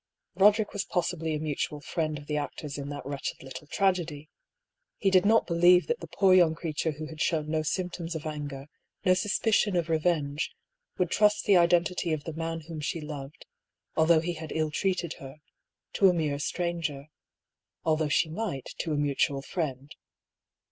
Roderick 0.33 0.73
was 0.73 0.83
possibly 0.83 1.35
a 1.35 1.39
mutual 1.39 1.79
friend 1.79 2.17
of 2.17 2.25
the 2.25 2.35
actors 2.35 2.75
in 2.79 2.89
that 2.89 3.05
wretched 3.05 3.43
little 3.43 3.67
tragedy. 3.67 4.29
He 4.97 5.11
did 5.11 5.27
not 5.27 5.45
believe 5.45 5.85
that 5.85 5.99
the 5.99 6.07
poor 6.07 6.33
young 6.33 6.55
creature 6.55 6.93
who 6.93 7.05
had 7.05 7.21
shown 7.21 7.51
no 7.51 7.61
symptoms 7.61 8.15
of 8.15 8.25
anger, 8.25 8.65
no 9.05 9.13
suspicion 9.13 9.75
of 9.75 9.89
revenge, 9.89 10.53
would 10.97 11.11
trust 11.11 11.45
the 11.45 11.55
identity 11.57 12.13
of 12.13 12.23
the 12.23 12.33
man 12.33 12.61
whom 12.61 12.81
she 12.81 12.99
loved, 12.99 13.45
although 13.95 14.21
he 14.21 14.33
had 14.33 14.51
illtreated 14.53 15.13
her, 15.19 15.37
to 15.93 16.09
a 16.09 16.13
mere 16.13 16.39
stranger— 16.39 17.09
although 17.85 18.09
she 18.09 18.27
might 18.27 18.69
to 18.79 18.93
a 18.93 18.97
mutual 18.97 19.43
friend. 19.43 19.93